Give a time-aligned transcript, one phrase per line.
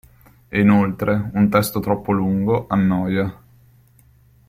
[0.49, 3.39] E, inoltre, un testo troppo lungo annoia.